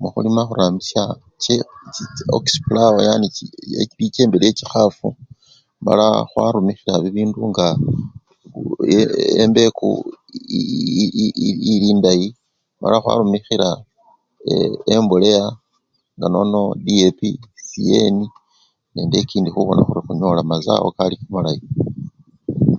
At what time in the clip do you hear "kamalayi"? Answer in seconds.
21.20-21.62